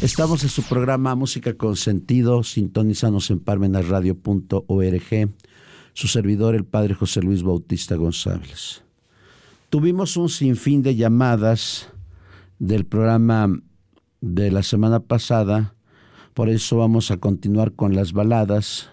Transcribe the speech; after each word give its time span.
Estamos 0.00 0.44
en 0.44 0.48
su 0.48 0.62
programa 0.62 1.16
Música 1.16 1.54
con 1.54 1.74
Sentido, 1.74 2.44
sintonízanos 2.44 3.32
en 3.32 3.40
parmenasradio.org. 3.40 5.30
Su 5.92 6.06
servidor, 6.06 6.54
el 6.54 6.64
padre 6.64 6.94
José 6.94 7.20
Luis 7.20 7.42
Bautista 7.42 7.96
González. 7.96 8.84
Tuvimos 9.70 10.16
un 10.16 10.28
sinfín 10.28 10.82
de 10.82 10.94
llamadas 10.94 11.88
del 12.60 12.86
programa 12.86 13.60
de 14.20 14.52
la 14.52 14.62
semana 14.62 15.00
pasada, 15.00 15.74
por 16.32 16.48
eso 16.48 16.76
vamos 16.76 17.10
a 17.10 17.16
continuar 17.16 17.72
con 17.72 17.96
las 17.96 18.12
baladas. 18.12 18.90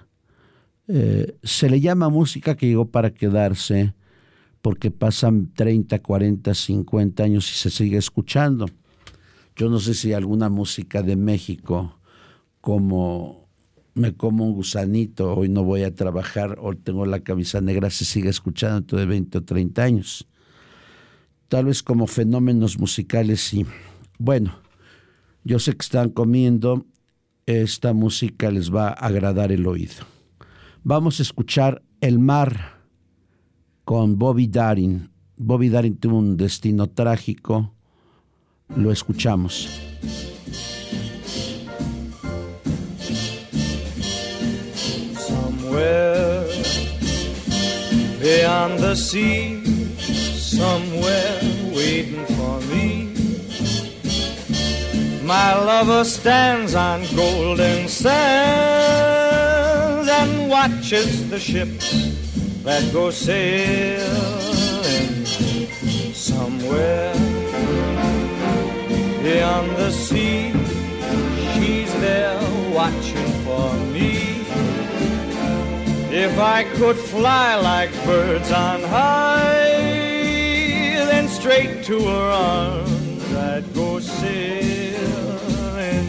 Eh, 0.88 1.38
se 1.44 1.70
le 1.70 1.81
llama 1.81 2.09
música 2.09 2.56
que 2.56 2.66
llegó 2.66 2.90
para 2.90 3.12
quedarse 3.12 3.94
porque 4.64 4.90
pasan 4.90 5.53
30, 5.53 6.00
40, 6.00 6.56
50 6.56 7.23
años 7.23 7.52
y 7.52 7.53
se 7.53 7.70
sigue 7.70 7.98
escuchando. 7.98 8.66
Yo 9.55 9.70
no 9.70 9.80
sé 9.80 9.94
si 9.94 10.12
alguna 10.12 10.50
música 10.50 11.02
de 11.02 11.16
México, 11.16 11.98
como 12.59 13.48
me 13.94 14.14
como 14.14 14.44
un 14.44 14.53
gusanito, 14.53 15.34
hoy 15.34 15.48
no 15.48 15.64
voy 15.64 15.84
a 15.84 15.95
trabajar, 15.95 16.58
hoy 16.59 16.75
tengo 16.75 17.06
la 17.06 17.22
camisa 17.22 17.61
negra, 17.61 17.89
se 17.89 18.03
sigue 18.03 18.30
escuchando 18.30 18.76
dentro 18.76 19.00
de 19.00 19.06
20 19.06 19.38
o 19.38 19.44
30 19.44 19.83
años. 19.83 20.28
Tal 21.48 21.66
vez 21.66 21.81
como 21.81 22.06
fenómenos 22.06 22.78
musicales, 22.78 23.39
sí. 23.39 23.66
Bueno, 24.20 24.59
yo 25.45 25.59
sé 25.59 25.72
que 25.72 25.83
están 25.83 26.09
comiendo, 26.09 26.86
esta 27.45 27.94
música 27.94 28.52
les 28.52 28.73
va 28.73 28.89
a 28.89 28.94
agradar 28.94 29.53
el 29.53 29.66
oído. 29.67 30.03
Vamos 30.83 31.20
a 31.20 31.23
escuchar 31.23 31.81
El 32.02 32.20
mar 32.20 32.81
con 33.86 34.20
Bobby 34.20 34.48
Darin. 34.48 35.11
Bobby 35.38 35.70
Darin 35.70 35.95
tuvo 35.95 36.17
un 36.17 36.36
destino 36.36 36.88
trágico 36.88 37.75
lo 38.69 38.91
escuchamos. 38.91 39.69
Somewhere 45.17 46.45
beyond 48.19 48.80
the 48.80 48.95
sea, 48.95 49.63
somewhere 50.38 51.39
waiting 51.73 52.25
for 52.38 52.59
me. 52.71 53.13
My 55.23 55.55
lover 55.55 56.03
stands 56.05 56.75
on 56.75 57.05
golden 57.16 57.88
sands 57.88 58.16
and 60.08 60.49
watches 60.49 61.30
the 61.30 61.39
ships 61.39 62.13
that 62.63 62.91
go 62.93 63.09
sailing 63.11 64.05
somewhere 66.13 67.25
beyond 69.26 69.76
the 69.76 69.92
sea. 69.92 70.54
She's 71.54 71.92
there 72.06 72.40
watching 72.80 73.32
for 73.45 73.70
me. 73.95 74.14
If 76.26 76.38
I 76.38 76.64
could 76.78 77.00
fly 77.14 77.55
like 77.55 77.92
birds 78.05 78.52
on 78.52 78.82
high, 78.83 79.82
then 81.10 81.27
straight 81.27 81.83
to 81.89 81.98
her 82.11 82.30
arms 82.54 83.26
I'd 83.33 83.67
go 83.73 83.99
sailing. 83.99 86.08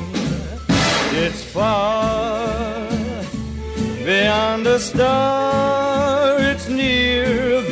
It's 1.25 1.43
far 1.43 2.87
beyond 4.05 4.67
a 4.67 4.79
star, 4.79 6.39
it's 6.39 6.69
near 6.69 7.63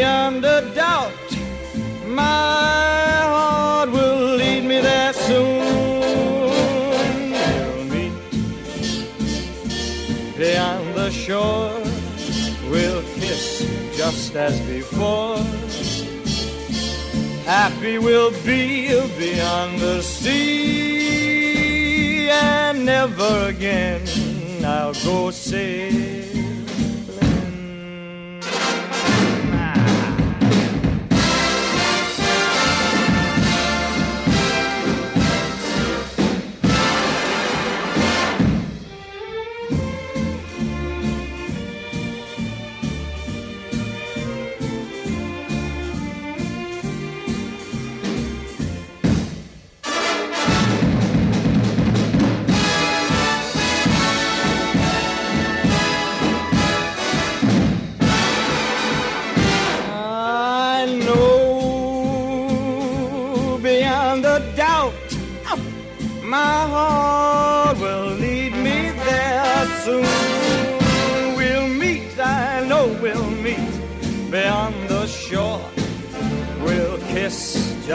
beyond 0.00 0.44
a 0.46 0.60
doubt. 0.74 1.28
My 2.06 3.20
heart 3.32 3.88
will 3.92 4.36
lead 4.40 4.64
me 4.64 4.78
there 4.80 5.12
soon. 5.12 5.58
We'll 7.34 7.84
meet 7.94 8.14
beyond 10.38 10.86
the 10.94 11.10
shore. 11.10 11.82
We'll 12.70 13.04
kiss 13.20 13.44
just 13.94 14.34
as 14.36 14.58
before. 14.74 15.36
Happy 17.44 17.98
we'll 17.98 18.36
be 18.52 18.88
beyond 19.18 19.80
the 19.80 20.00
sea, 20.00 21.10
and 22.30 22.86
never 22.86 23.32
again 23.54 24.02
I'll 24.64 24.94
go 25.04 25.30
sailing. 25.30 26.09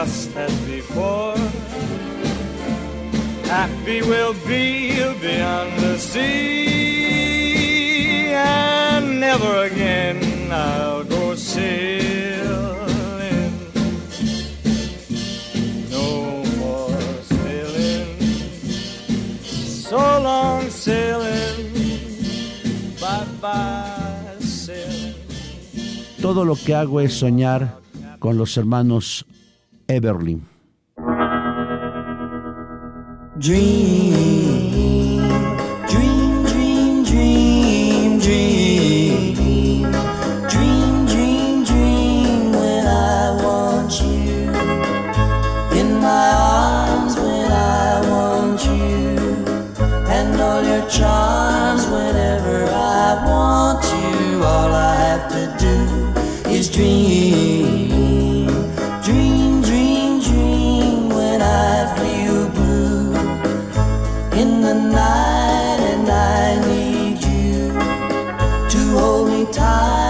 As 0.05 0.51
before. 0.67 1.35
Happy 3.47 4.01
we'll 4.01 4.33
be 4.47 4.95
beyond 5.21 5.79
the 5.79 5.97
sea, 5.97 7.53
and 8.33 9.19
never 9.19 9.66
again 9.66 10.51
I'll 10.51 11.03
go. 11.03 11.16
No 15.91 16.07
more 16.59 17.03
sailing. 17.23 18.07
So 19.89 19.97
long. 19.97 20.63
Bye 23.01 23.25
bye 23.41 24.39
sailing. 24.39 25.16
Todo 26.22 26.45
lo 26.45 26.55
que 26.55 26.73
hago 26.73 27.01
es 27.01 27.13
soñar 27.13 27.79
con 28.19 28.37
los 28.37 28.58
hermanos 28.58 29.25
Eberlin. 29.87 30.41
Dream. 33.40 35.04
他。 69.53 70.04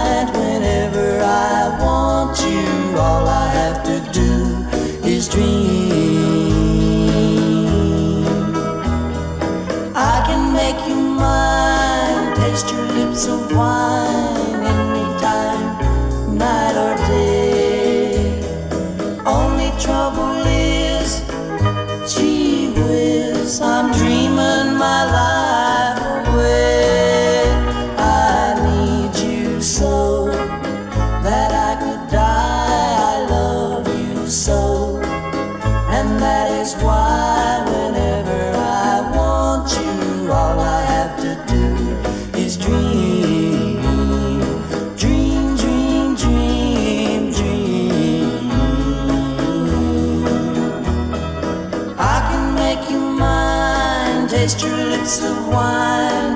moisture 54.46 54.90
lips 54.90 55.24
of 55.24 55.48
wine. 55.48 56.35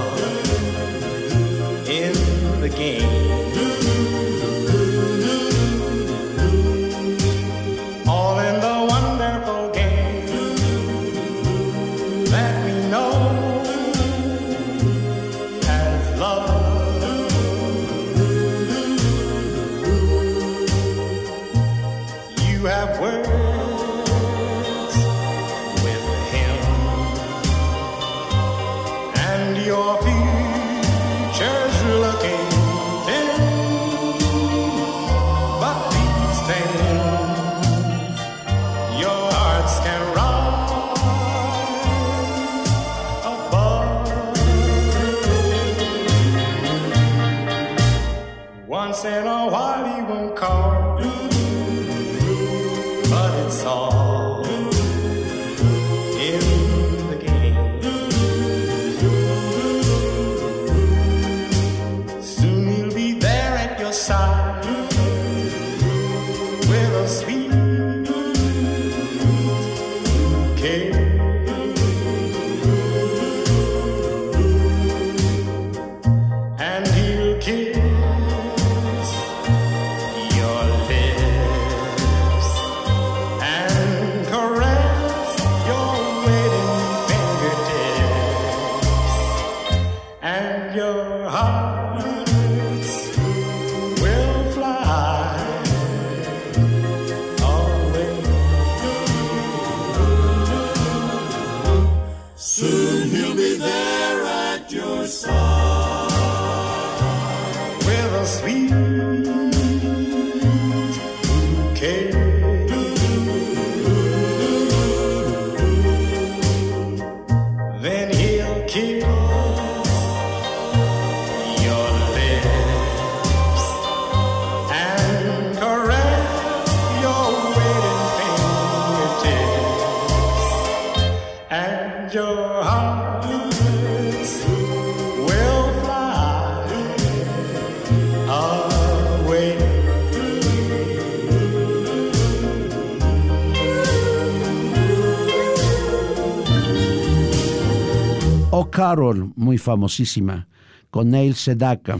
Carol, 148.69 149.31
muy 149.35 149.57
famosísima, 149.57 150.47
con 150.89 151.09
Neil 151.09 151.35
Sedaka. 151.35 151.99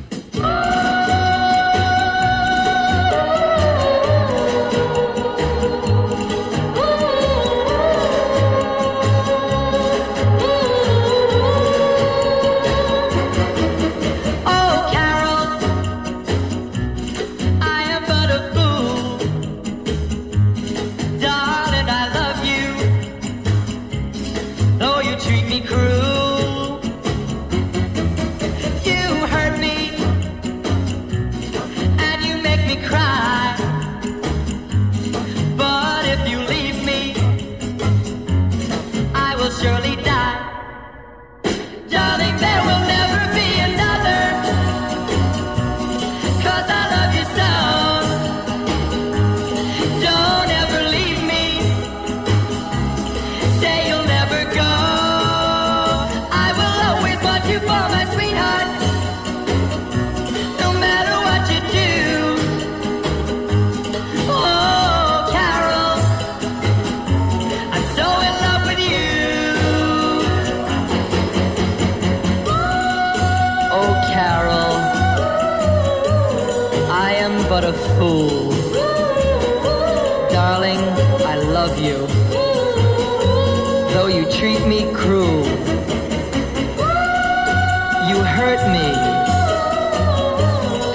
surely 39.60 39.91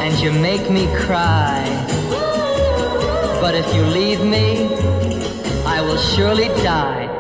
and 0.03 0.15
you 0.21 0.31
make 0.33 0.71
me 0.71 0.87
cry. 1.05 1.65
But 3.41 3.55
if 3.55 3.75
you 3.75 3.83
leave 3.83 4.21
me, 4.21 4.67
I 5.65 5.81
will 5.81 5.99
surely 5.99 6.49
die. 6.63 7.16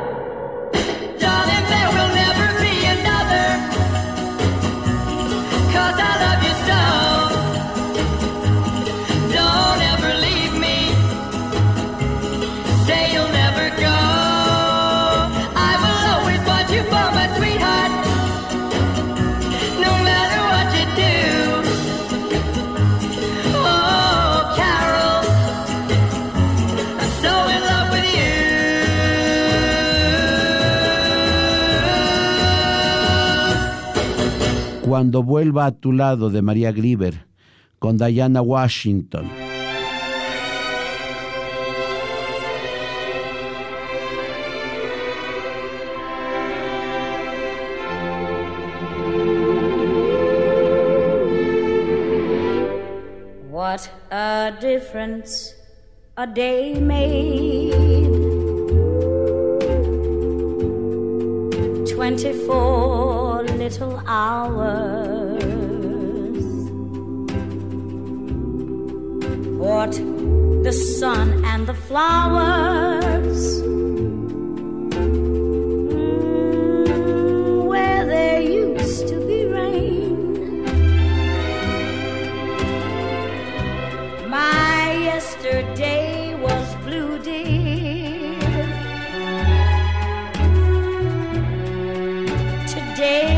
Cuando 34.96 35.22
vuelva 35.22 35.66
a 35.66 35.72
tu 35.72 35.92
lado 35.92 36.30
de 36.30 36.40
María 36.40 36.72
Grieber 36.72 37.26
con 37.78 37.98
Diana 37.98 38.40
Washington. 38.40 39.28
What 53.50 53.86
a 54.10 54.52
difference 54.58 55.54
a 56.16 56.26
day 56.26 56.80
made. 56.80 57.74
Twenty-four 61.84 62.65
little 63.66 64.00
hours. 64.06 65.42
What 69.64 69.92
the 70.66 70.72
sun 70.72 71.44
and 71.44 71.66
the 71.66 71.74
flowers. 71.74 73.42
Mm, 75.86 77.66
Where 77.70 78.02
there 78.06 78.40
used 78.40 79.08
to 79.08 79.16
be 79.30 79.38
rain. 79.46 80.14
My 84.36 84.92
yesterday 85.10 86.36
was 86.46 86.66
blue, 86.84 87.12
dear. 87.18 88.38
Today 92.74 93.35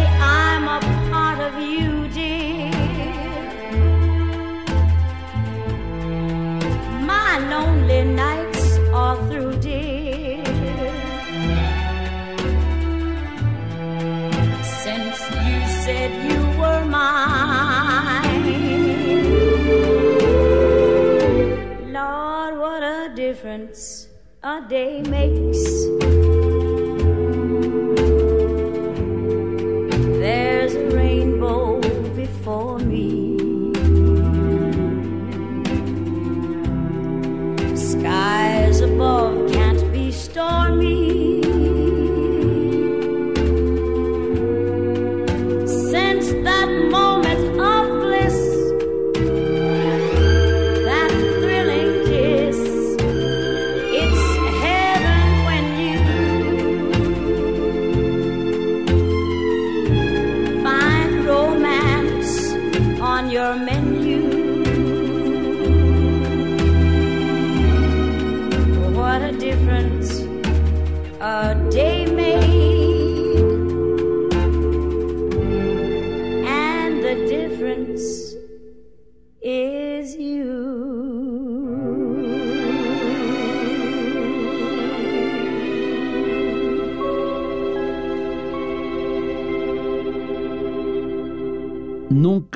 difference 23.58 24.08
a 24.42 24.62
day 24.68 25.02
makes. 25.02 25.47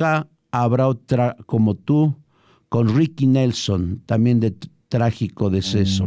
Nunca 0.02 0.26
habrá 0.50 0.88
otra 0.88 1.36
como 1.46 1.76
tú 1.76 2.16
con 2.68 2.92
Ricky 2.92 3.28
Nelson, 3.28 4.02
también 4.04 4.40
de 4.40 4.52
trágico 4.88 5.48
deceso. 5.48 6.06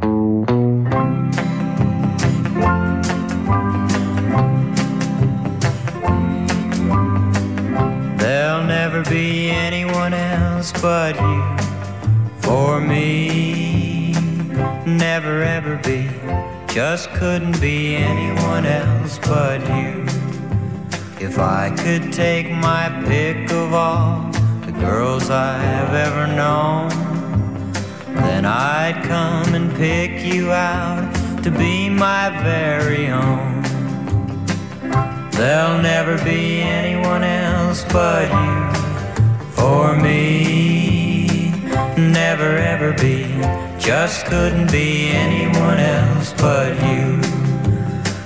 There'll 8.17 8.65
never 8.65 9.01
be 9.09 9.51
anyone 9.51 10.13
else 10.13 10.73
but 10.81 11.15
you 11.15 11.43
for 12.41 12.81
me. 12.81 14.11
Never 14.85 15.41
ever 15.41 15.77
be, 15.77 16.09
just 16.67 17.09
couldn't 17.13 17.61
be 17.61 17.95
anyone 17.95 18.65
else 18.65 19.19
but 19.19 19.61
you. 19.69 20.14
If 21.19 21.39
I 21.39 21.69
could 21.69 22.11
take 22.11 22.51
my 22.51 22.89
pick 23.07 23.49
of 23.49 23.73
all 23.73 24.29
the 24.65 24.73
girls 24.73 25.29
I've 25.29 25.93
ever 25.93 26.27
known, 26.27 26.89
then 28.15 28.43
I'd 28.43 29.01
come 29.05 29.55
and 29.55 29.73
pick 29.75 30.25
you 30.25 30.51
out 30.51 31.09
to 31.43 31.51
be 31.51 31.89
my 31.89 32.29
very 32.43 33.07
own. 33.07 33.61
There'll 35.31 35.81
never 35.81 36.21
be 36.23 36.61
anyone 36.61 37.23
else 37.23 37.85
but 37.93 38.29
you 38.29 39.51
for 39.51 39.95
me. 39.95 41.51
Never 41.97 42.57
ever 42.57 42.91
be, 42.91 43.23
just 43.79 44.25
couldn't 44.25 44.69
be 44.69 45.11
anyone 45.11 45.79
else 45.79 46.33
but 46.33 46.75
you. 46.75 46.84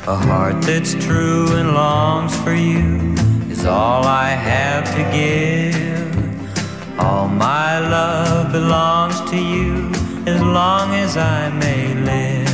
A 0.09 0.15
heart 0.15 0.63
that's 0.63 0.95
true 0.95 1.45
and 1.51 1.75
longs 1.75 2.35
for 2.37 2.55
you 2.55 3.13
is 3.51 3.63
all 3.63 4.03
I 4.05 4.29
have 4.29 4.85
to 4.95 5.03
give. 5.13 6.99
All 6.99 7.27
my 7.27 7.77
love 7.77 8.51
belongs 8.51 9.21
to 9.29 9.37
you 9.37 9.91
as 10.25 10.41
long 10.41 10.95
as 10.95 11.15
I 11.15 11.51
may 11.51 11.93
live. 11.93 12.47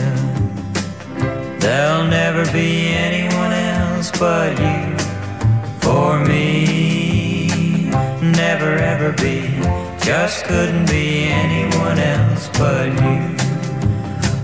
There'll 1.62 2.08
never 2.08 2.44
be 2.52 2.90
anyone 2.90 3.54
else 3.54 4.12
but 4.20 4.60
you 4.60 4.98
for 5.80 6.20
me. 6.26 7.90
Never 8.22 8.76
ever 8.76 9.14
be, 9.14 9.48
just 10.04 10.44
couldn't 10.44 10.88
be 10.88 11.24
anyone 11.24 12.00
else 12.00 12.50
but 12.50 12.92
you. 13.02 13.45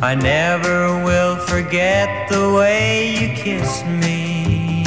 I 0.04 0.16
never 0.16 1.04
will 1.06 1.36
forget 1.36 2.28
the 2.28 2.52
way 2.54 3.14
you 3.14 3.36
kissed 3.36 3.86
me. 3.86 4.84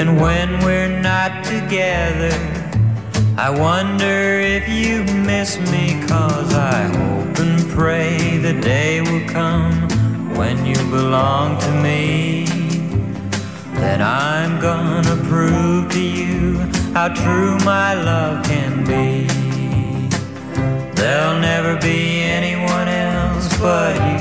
And 0.00 0.20
when 0.20 0.58
we're 0.64 1.00
not 1.00 1.44
together, 1.44 2.36
I 3.38 3.48
wonder 3.48 4.40
if 4.40 4.68
you 4.68 5.04
miss 5.22 5.56
me, 5.70 6.04
cause 6.08 6.52
I 6.52 6.82
hope 6.82 7.38
and 7.38 7.60
pray 7.70 8.38
the 8.38 8.54
day 8.60 9.02
will 9.02 9.28
come 9.28 9.88
when 10.36 10.66
you 10.66 10.74
belong 10.90 11.60
to 11.60 11.70
me. 11.80 12.46
Then 13.74 14.02
I'm 14.02 14.60
gonna 14.60 15.16
prove 15.28 15.92
to 15.92 16.00
you 16.00 16.58
how 16.92 17.06
true 17.06 17.56
my 17.58 17.94
love 17.94 18.44
can 18.44 18.82
be. 18.84 19.28
There'll 20.96 21.38
never 21.38 21.76
be 21.80 22.22
anyone 22.22 22.51
but 23.62 23.94
you 23.94 24.18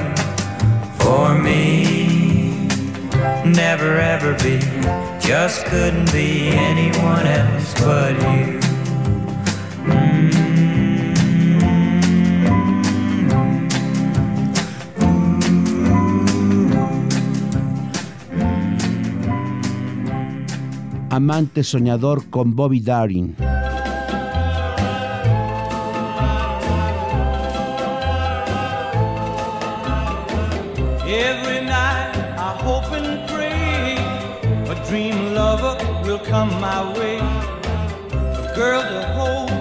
for 1.01 1.33
me. 1.33 2.67
Never 3.43 3.97
ever 3.97 4.33
be, 4.43 4.59
just 5.19 5.65
couldn't 5.65 6.11
be 6.11 6.49
anyone 6.49 7.25
else 7.25 7.73
but 7.81 8.13
you. 8.21 8.59
Amante 21.09 21.63
soñador 21.63 22.29
con 22.29 22.55
Bobby 22.55 22.79
Darin. 22.79 23.35
Lover 35.51 35.75
will 36.05 36.23
come 36.33 36.49
my 36.61 36.81
way. 36.97 37.17
A 38.43 38.53
girl 38.55 38.81
to 38.93 39.01
hold 39.17 39.51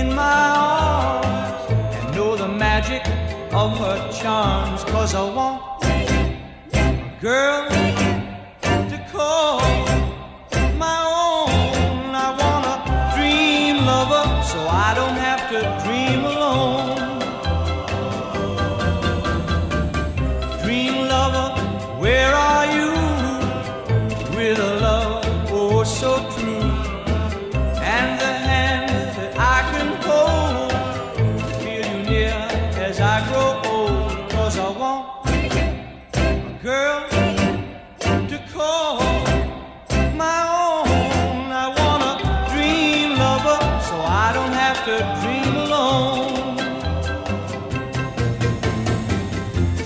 in 0.00 0.06
my 0.14 0.42
arms 0.56 1.62
and 1.96 2.16
know 2.16 2.34
the 2.36 2.48
magic 2.48 3.02
of 3.62 3.70
her 3.84 3.98
charms. 4.20 4.80
Cause 4.84 5.14
I 5.14 5.24
want 5.38 5.60
a 5.84 7.18
girl 7.20 7.58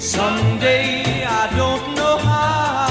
Someday 0.00 1.24
I 1.24 1.44
don't 1.56 1.94
know 1.96 2.18
how. 2.18 2.86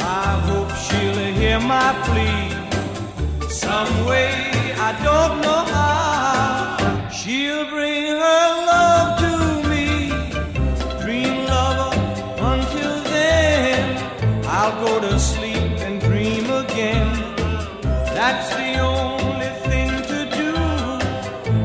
I 0.00 0.28
hope 0.48 0.70
she'll 0.84 1.32
hear 1.40 1.58
my 1.58 1.90
plea. 2.04 3.48
Some 3.48 3.92
way 4.04 4.30
I 4.76 4.90
don't 5.02 5.40
know 5.40 5.62
how. 5.74 7.08
She'll 7.10 7.64
bring 7.70 8.04
her 8.24 8.46
love 8.70 9.18
to 9.24 9.68
me. 9.70 9.86
Dream 11.02 11.34
lover, 11.46 11.96
until 12.52 12.94
then, 13.04 14.44
I'll 14.44 14.76
go 14.84 15.00
to 15.00 15.18
sleep 15.18 15.72
and 15.86 16.02
dream 16.02 16.44
again. 16.64 17.08
That's 18.14 18.50
the 18.60 18.78
only 18.78 19.52
thing 19.68 19.90
to 20.12 20.18
do 20.38 20.52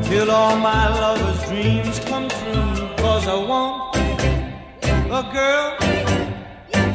till 0.08 0.30
all 0.30 0.56
my 0.56 0.88
lover's 0.98 1.40
dreams 1.50 1.98
come 2.06 2.28
true. 2.30 2.88
Cause 2.96 3.28
I 3.28 3.34
want 3.34 3.65
a 5.16 5.22
girl 5.32 5.78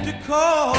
to 0.05 0.13
call 0.27 0.75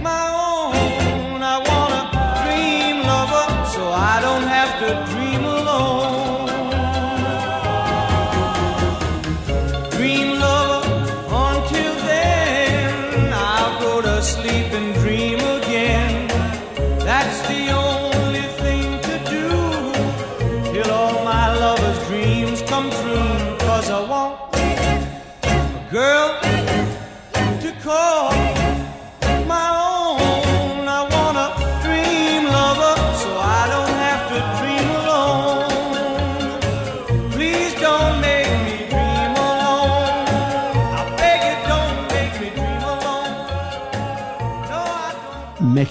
my 0.00 0.24
own. 0.48 1.42
I 1.42 1.56
want 1.68 1.92
a 2.00 2.04
dream 2.40 2.96
lover 3.10 3.46
so 3.74 3.82
I 4.12 4.16
don't 4.26 4.46
have 4.56 4.72
to 4.82 4.88
dream 5.12 5.42
alone. 5.44 6.48
Dream 9.90 10.28
lover, 10.40 10.88
until 11.48 11.94
then, 12.12 13.32
I'll 13.34 13.78
go 13.80 14.00
to 14.00 14.22
sleep 14.22 14.72
and 14.72 14.94
dream 14.94 15.38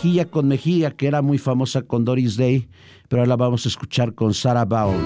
Mejilla 0.01 0.25
con 0.25 0.47
Mejilla, 0.47 0.89
que 0.89 1.05
era 1.05 1.21
muy 1.21 1.37
famosa 1.37 1.83
con 1.83 2.03
Doris 2.03 2.35
Day, 2.35 2.67
pero 3.07 3.21
ahora 3.21 3.29
la 3.29 3.35
vamos 3.35 3.67
a 3.67 3.69
escuchar 3.69 4.15
con 4.15 4.33
Sarah 4.33 4.65
Vaughan. 4.65 5.05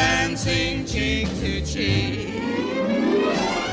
dancing 0.00 0.86
cheek 0.86 1.28
to 1.40 1.60
cheek. 1.72 2.28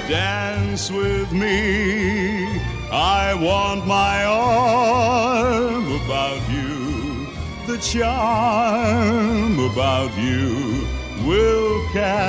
Dance 0.10 0.92
with 0.92 1.32
me. 1.32 2.60
I 2.92 3.34
want 3.48 3.88
my 3.88 4.18
arm 4.26 5.86
about 6.02 6.42
you. 6.56 6.76
The 7.70 7.78
charm 7.92 9.54
about 9.72 10.12
you 10.18 10.86
will 11.28 11.76
carry 11.94 12.27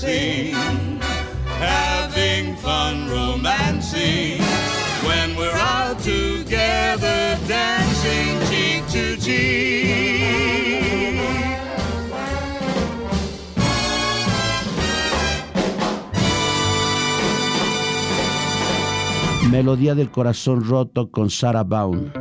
dancing, 0.00 1.00
having 1.58 2.56
fun 2.56 3.08
romancing. 3.08 4.40
When 5.06 5.36
we're 5.36 5.58
all 5.58 5.94
together 5.96 7.38
dancing 7.48 8.38
cheek 8.48 8.86
to 8.92 9.16
cheek. 9.16 9.98
Melodía 19.50 19.94
del 19.94 20.10
corazón 20.10 20.62
roto 20.62 21.10
con 21.10 21.30
Sarah 21.30 21.64
Vaughan. 21.64 22.17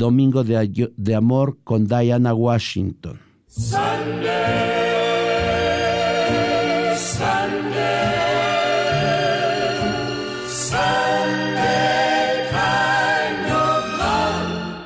Domingo 0.00 0.42
de, 0.42 0.90
de 0.96 1.14
Amor 1.14 1.58
con 1.62 1.86
Diana 1.86 2.32
Washington. 2.32 3.20
Sunday, 3.46 4.96
Sunday, 6.96 8.00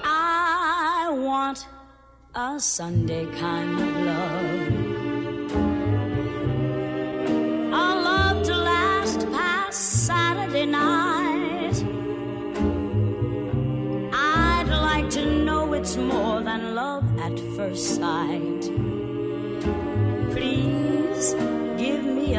I 0.05 1.17
want 1.17 1.65
a 2.35 2.59
Sunday 2.59 3.27
kind. 3.39 3.64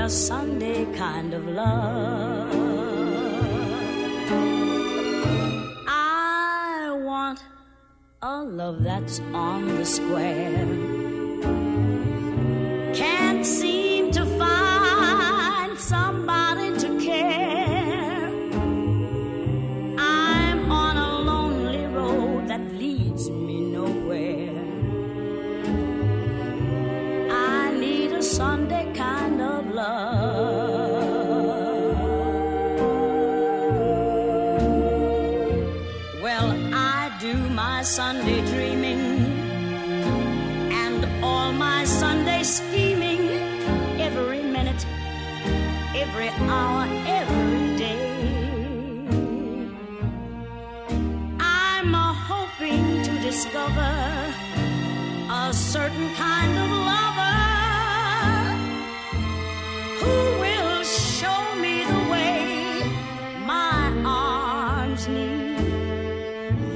a 0.06 0.10
Sunday 0.10 0.86
kind 0.94 1.34
of 1.34 1.48
love. 1.48 2.54
I 5.88 6.96
want 7.02 7.44
a 8.22 8.44
love 8.44 8.84
that's 8.84 9.20
on 9.34 9.66
the 9.66 9.84
square 9.84 10.95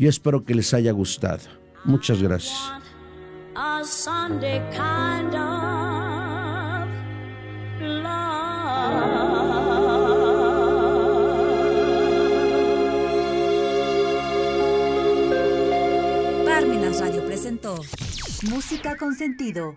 Yo 0.00 0.08
espero 0.08 0.42
que 0.46 0.54
les 0.54 0.72
haya 0.72 0.92
gustado. 0.92 1.42
Muchas 1.84 2.22
gracias. 2.22 2.58
Parmenas 16.46 17.00
Radio 17.00 17.26
presentó 17.26 17.74
Música 18.48 18.96
con 18.96 19.14
sentido 19.14 19.76